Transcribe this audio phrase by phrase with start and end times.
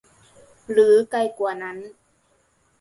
[0.71, 1.77] หรือไกลกว่านั้น